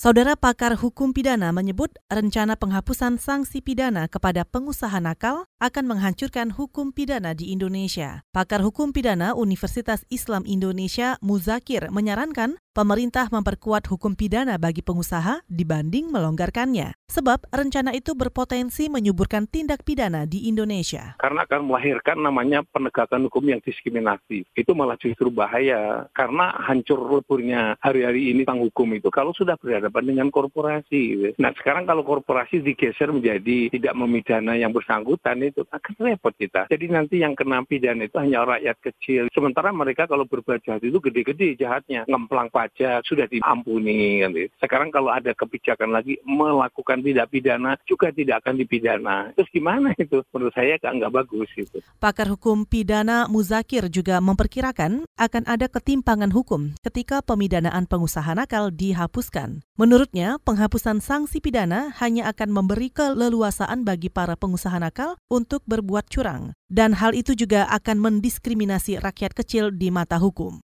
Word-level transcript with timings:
Saudara 0.00 0.32
pakar 0.32 0.80
hukum 0.80 1.12
pidana 1.12 1.52
menyebut 1.52 1.92
rencana 2.08 2.56
penghapusan 2.56 3.20
sanksi 3.20 3.60
pidana 3.60 4.08
kepada 4.08 4.48
pengusaha 4.48 4.96
nakal 4.96 5.44
akan 5.60 5.92
menghancurkan 5.92 6.56
hukum 6.56 6.88
pidana 6.88 7.36
di 7.36 7.52
Indonesia. 7.52 8.24
Pakar 8.32 8.64
hukum 8.64 8.96
pidana 8.96 9.36
Universitas 9.36 10.08
Islam 10.08 10.48
Indonesia 10.48 11.20
Muzakir 11.20 11.92
menyarankan 11.92 12.56
pemerintah 12.72 13.28
memperkuat 13.28 13.92
hukum 13.92 14.16
pidana 14.16 14.56
bagi 14.56 14.80
pengusaha 14.80 15.44
dibanding 15.52 16.08
melonggarkannya. 16.08 16.96
Sebab 17.10 17.50
rencana 17.50 17.92
itu 17.92 18.14
berpotensi 18.16 18.86
menyuburkan 18.88 19.50
tindak 19.50 19.82
pidana 19.82 20.24
di 20.24 20.48
Indonesia. 20.48 21.18
Karena 21.20 21.44
akan 21.44 21.66
melahirkan 21.68 22.22
namanya 22.22 22.64
penegakan 22.70 23.26
hukum 23.28 23.42
yang 23.50 23.60
diskriminatif. 23.60 24.46
Itu 24.54 24.72
malah 24.72 24.96
justru 24.96 25.28
bahaya 25.28 26.08
karena 26.16 26.56
hancur 26.62 27.02
leburnya 27.04 27.76
hari-hari 27.82 28.32
ini 28.32 28.48
tentang 28.48 28.64
hukum 28.64 28.96
itu. 28.96 29.10
Kalau 29.10 29.34
sudah 29.34 29.58
berhadapan 29.90 30.04
dengan 30.14 30.28
korporasi. 30.30 31.34
Nah 31.42 31.50
sekarang 31.58 31.84
kalau 31.84 32.06
korporasi 32.06 32.62
digeser 32.62 33.10
menjadi 33.10 33.74
tidak 33.74 33.94
memidana 33.98 34.54
yang 34.54 34.70
bersangkutan 34.70 35.42
itu 35.42 35.66
akan 35.68 35.94
repot 35.98 36.32
kita. 36.38 36.70
Jadi 36.70 36.86
nanti 36.88 37.20
yang 37.20 37.34
kena 37.34 37.66
pidana 37.66 38.06
itu 38.06 38.16
hanya 38.22 38.46
rakyat 38.46 38.76
kecil. 38.80 39.26
Sementara 39.34 39.74
mereka 39.74 40.06
kalau 40.06 40.24
berbuat 40.24 40.62
jahat 40.62 40.86
itu 40.86 41.02
gede-gede 41.02 41.58
jahatnya. 41.58 42.06
Ngemplang 42.06 42.48
pajak 42.54 43.02
sudah 43.04 43.26
diampuni. 43.26 44.22
Gitu. 44.22 44.54
Sekarang 44.62 44.94
kalau 44.94 45.10
ada 45.10 45.34
kebijakan 45.34 45.90
lagi 45.90 46.16
melakukan 46.22 47.02
tidak 47.02 47.26
pidana 47.34 47.74
juga 47.84 48.14
tidak 48.14 48.46
akan 48.46 48.54
dipidana. 48.62 49.34
Terus 49.34 49.50
gimana 49.50 49.92
itu? 49.98 50.22
Menurut 50.30 50.54
saya 50.54 50.78
nggak 50.80 51.12
bagus 51.12 51.50
itu. 51.58 51.82
Pakar 51.98 52.30
hukum 52.30 52.62
pidana 52.64 53.26
Muzakir 53.26 53.90
juga 53.90 54.22
memperkirakan 54.22 55.04
akan 55.18 55.42
ada 55.44 55.66
ketimpangan 55.66 56.30
hukum 56.30 56.72
ketika 56.86 57.20
pemidanaan 57.24 57.84
pengusaha 57.90 58.32
nakal 58.36 58.70
dihapuskan. 58.70 59.64
Menurutnya, 59.80 60.36
penghapusan 60.44 61.00
sanksi 61.00 61.40
pidana 61.40 61.88
hanya 62.04 62.28
akan 62.28 62.52
memberi 62.52 62.92
keleluasaan 62.92 63.80
bagi 63.80 64.12
para 64.12 64.36
pengusaha 64.36 64.76
nakal 64.76 65.16
untuk 65.32 65.64
berbuat 65.64 66.04
curang. 66.12 66.52
Dan 66.68 66.92
hal 66.92 67.16
itu 67.16 67.32
juga 67.32 67.64
akan 67.64 67.96
mendiskriminasi 67.96 69.00
rakyat 69.00 69.32
kecil 69.32 69.72
di 69.72 69.88
mata 69.88 70.20
hukum. 70.20 70.60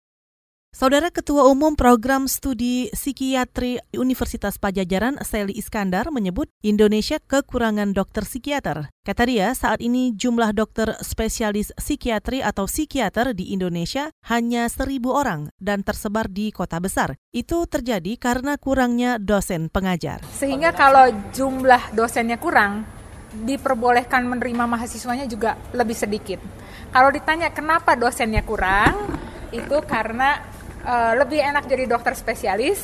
Saudara 0.76 1.08
Ketua 1.08 1.48
Umum 1.48 1.72
Program 1.72 2.28
Studi 2.28 2.92
Psikiatri 2.92 3.80
Universitas 3.96 4.60
Pajajaran, 4.60 5.16
Seli 5.24 5.56
Iskandar, 5.56 6.12
menyebut 6.12 6.52
Indonesia 6.60 7.16
kekurangan 7.16 7.96
dokter 7.96 8.28
psikiater. 8.28 8.92
Kata 9.00 9.24
dia, 9.24 9.56
saat 9.56 9.80
ini 9.80 10.12
jumlah 10.12 10.52
dokter 10.52 10.92
spesialis 11.00 11.72
psikiatri 11.80 12.44
atau 12.44 12.68
psikiater 12.68 13.32
di 13.32 13.56
Indonesia 13.56 14.12
hanya 14.28 14.68
seribu 14.68 15.16
orang 15.16 15.48
dan 15.56 15.80
tersebar 15.80 16.28
di 16.28 16.52
kota 16.52 16.76
besar. 16.76 17.16
Itu 17.32 17.64
terjadi 17.64 18.20
karena 18.20 18.60
kurangnya 18.60 19.16
dosen 19.16 19.72
pengajar. 19.72 20.28
Sehingga 20.28 20.76
kalau 20.76 21.08
jumlah 21.32 21.96
dosennya 21.96 22.36
kurang, 22.36 22.84
diperbolehkan 23.32 24.28
menerima 24.28 24.68
mahasiswanya 24.68 25.24
juga 25.24 25.56
lebih 25.72 25.96
sedikit. 25.96 26.44
Kalau 26.92 27.08
ditanya 27.08 27.48
kenapa 27.48 27.96
dosennya 27.96 28.44
kurang, 28.44 29.24
itu 29.56 29.80
karena 29.88 30.55
uh, 30.86 31.12
lebih 31.18 31.42
enak 31.42 31.66
jadi 31.66 31.84
dokter 31.90 32.14
spesialis 32.14 32.78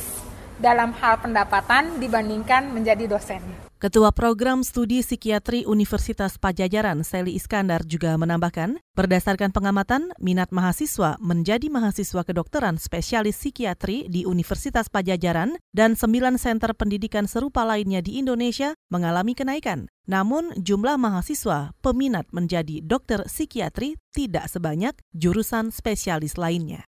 dalam 0.59 0.93
hal 0.99 1.23
pendapatan 1.23 1.97
dibandingkan 1.97 2.69
menjadi 2.69 3.07
dosen. 3.09 3.41
Ketua 3.83 4.15
Program 4.15 4.63
Studi 4.63 5.03
Psikiatri 5.03 5.67
Universitas 5.67 6.39
Pajajaran, 6.39 7.03
Seli 7.03 7.35
Iskandar 7.35 7.83
juga 7.83 8.15
menambahkan, 8.15 8.79
berdasarkan 8.95 9.51
pengamatan, 9.51 10.07
minat 10.23 10.55
mahasiswa 10.55 11.19
menjadi 11.19 11.67
mahasiswa 11.67 12.23
kedokteran 12.23 12.79
spesialis 12.79 13.35
psikiatri 13.35 14.07
di 14.07 14.23
Universitas 14.23 14.87
Pajajaran 14.87 15.59
dan 15.75 15.99
sembilan 15.99 16.39
senter 16.39 16.71
pendidikan 16.79 17.27
serupa 17.27 17.67
lainnya 17.67 17.99
di 17.99 18.23
Indonesia 18.23 18.71
mengalami 18.87 19.35
kenaikan. 19.35 19.91
Namun, 20.07 20.55
jumlah 20.63 20.95
mahasiswa 20.95 21.75
peminat 21.83 22.31
menjadi 22.31 22.79
dokter 22.79 23.27
psikiatri 23.27 23.99
tidak 24.15 24.47
sebanyak 24.47 24.95
jurusan 25.11 25.75
spesialis 25.75 26.39
lainnya. 26.39 26.87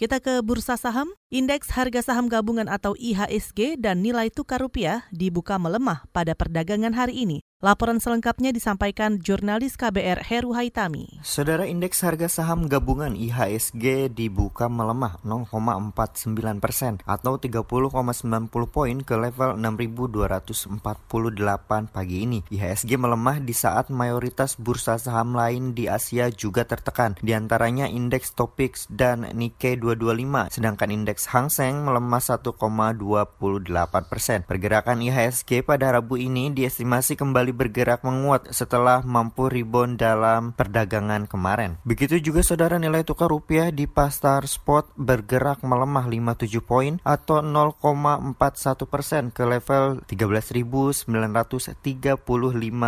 Kita 0.00 0.16
ke 0.16 0.40
bursa 0.40 0.80
saham, 0.80 1.12
indeks 1.28 1.76
harga 1.76 2.00
saham 2.00 2.24
gabungan 2.24 2.72
atau 2.72 2.96
IHSG 2.96 3.76
dan 3.76 4.00
nilai 4.00 4.32
tukar 4.32 4.56
rupiah 4.56 5.04
dibuka 5.12 5.60
melemah 5.60 6.08
pada 6.08 6.32
perdagangan 6.32 6.96
hari 6.96 7.20
ini. 7.20 7.44
Laporan 7.60 8.00
selengkapnya 8.00 8.56
disampaikan 8.56 9.20
jurnalis 9.20 9.76
KBR 9.76 10.24
Heru 10.24 10.56
Haitami. 10.56 11.20
Saudara 11.20 11.68
indeks 11.68 12.00
harga 12.00 12.24
saham 12.24 12.72
gabungan 12.72 13.12
IHSG 13.12 14.08
dibuka 14.16 14.64
melemah 14.72 15.20
0,49 15.28 16.56
persen 16.56 17.04
atau 17.04 17.36
30,90 17.36 17.68
poin 18.64 18.96
ke 19.04 19.12
level 19.12 19.60
6.248 19.60 20.72
pagi 21.92 22.16
ini. 22.24 22.40
IHSG 22.48 22.96
melemah 22.96 23.44
di 23.44 23.52
saat 23.52 23.92
mayoritas 23.92 24.56
bursa 24.56 24.96
saham 24.96 25.36
lain 25.36 25.76
di 25.76 25.84
Asia 25.84 26.32
juga 26.32 26.64
tertekan, 26.64 27.20
di 27.20 27.36
antaranya 27.36 27.84
indeks 27.84 28.32
Topix 28.32 28.88
dan 28.88 29.36
Nikkei 29.36 29.76
225, 29.76 30.48
sedangkan 30.48 30.88
indeks 30.88 31.28
Hang 31.28 31.52
Seng 31.52 31.84
melemah 31.84 32.24
1,28 32.24 32.56
persen. 34.08 34.48
Pergerakan 34.48 35.04
IHSG 35.04 35.60
pada 35.60 35.92
Rabu 35.92 36.16
ini 36.16 36.48
diestimasi 36.56 37.20
kembali 37.20 37.49
kembali 37.50 37.66
bergerak 37.66 38.06
menguat 38.06 38.54
setelah 38.54 39.02
mampu 39.02 39.50
rebound 39.50 39.98
dalam 39.98 40.54
perdagangan 40.54 41.26
kemarin. 41.26 41.82
Begitu 41.82 42.22
juga 42.22 42.46
saudara 42.46 42.78
nilai 42.78 43.02
tukar 43.02 43.26
rupiah 43.26 43.74
di 43.74 43.90
pasar 43.90 44.46
spot 44.46 44.94
bergerak 44.94 45.66
melemah 45.66 46.06
57 46.06 46.62
poin 46.62 47.02
atau 47.02 47.42
0,41 47.42 48.38
persen 48.86 49.34
ke 49.34 49.42
level 49.42 50.06
13.935 50.06 51.10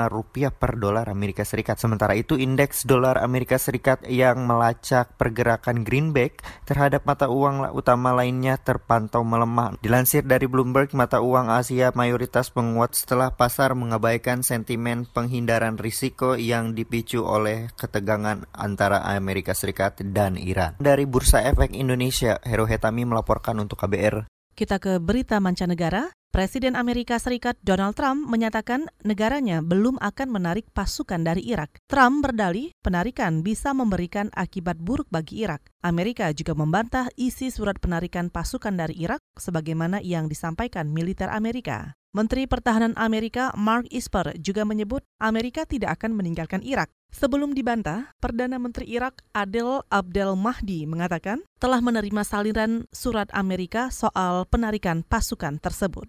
rupiah 0.06 0.52
per 0.54 0.78
dolar 0.78 1.10
Amerika 1.10 1.42
Serikat. 1.42 1.82
Sementara 1.82 2.14
itu 2.14 2.38
indeks 2.38 2.86
dolar 2.86 3.18
Amerika 3.18 3.58
Serikat 3.58 4.06
yang 4.06 4.46
melacak 4.46 5.18
pergerakan 5.18 5.82
greenback 5.82 6.38
terhadap 6.70 7.02
mata 7.02 7.26
uang 7.26 7.74
utama 7.74 8.14
lainnya 8.14 8.54
terpantau 8.62 9.26
melemah. 9.26 9.74
Dilansir 9.82 10.22
dari 10.22 10.46
Bloomberg, 10.46 10.94
mata 10.94 11.18
uang 11.18 11.50
Asia 11.50 11.90
mayoritas 11.98 12.54
menguat 12.54 12.94
setelah 12.94 13.34
pasar 13.34 13.74
mengabaikan 13.74 14.44
sentimen 14.52 15.08
penghindaran 15.08 15.80
risiko 15.80 16.36
yang 16.36 16.76
dipicu 16.76 17.24
oleh 17.24 17.72
ketegangan 17.72 18.44
antara 18.52 19.00
Amerika 19.08 19.56
Serikat 19.56 19.96
dan 20.12 20.36
Iran. 20.36 20.76
Dari 20.76 21.08
Bursa 21.08 21.40
Efek 21.40 21.72
Indonesia, 21.72 22.36
Hero 22.44 22.68
Hetami 22.68 23.08
melaporkan 23.08 23.56
untuk 23.56 23.80
KBR. 23.80 24.28
Kita 24.52 24.76
ke 24.76 25.00
berita 25.00 25.40
mancanegara. 25.40 26.12
Presiden 26.32 26.80
Amerika 26.80 27.20
Serikat 27.20 27.60
Donald 27.60 27.92
Trump 27.92 28.24
menyatakan 28.24 28.88
negaranya 29.04 29.60
belum 29.60 30.00
akan 30.00 30.32
menarik 30.32 30.64
pasukan 30.72 31.20
dari 31.20 31.44
Irak. 31.44 31.76
Trump 31.92 32.24
berdalih 32.24 32.72
penarikan 32.80 33.44
bisa 33.44 33.76
memberikan 33.76 34.32
akibat 34.32 34.80
buruk 34.80 35.04
bagi 35.12 35.44
Irak. 35.44 35.68
Amerika 35.84 36.32
juga 36.32 36.56
membantah 36.56 37.12
isi 37.20 37.52
surat 37.52 37.76
penarikan 37.76 38.32
pasukan 38.32 38.72
dari 38.72 39.04
Irak 39.04 39.20
sebagaimana 39.36 40.00
yang 40.00 40.24
disampaikan 40.24 40.88
militer 40.88 41.28
Amerika. 41.28 42.00
Menteri 42.16 42.48
Pertahanan 42.48 42.96
Amerika 42.96 43.52
Mark 43.52 43.84
Esper 43.92 44.32
juga 44.40 44.64
menyebut 44.64 45.04
Amerika 45.20 45.68
tidak 45.68 46.00
akan 46.00 46.16
meninggalkan 46.16 46.64
Irak. 46.64 46.88
Sebelum 47.12 47.52
dibantah, 47.52 48.08
Perdana 48.24 48.56
Menteri 48.56 48.88
Irak 48.88 49.20
Adel 49.36 49.84
Abdel 49.92 50.32
Mahdi 50.40 50.88
mengatakan 50.88 51.44
telah 51.60 51.84
menerima 51.84 52.24
salinan 52.24 52.88
surat 52.88 53.28
Amerika 53.36 53.92
soal 53.92 54.48
penarikan 54.48 55.04
pasukan 55.04 55.60
tersebut. 55.60 56.08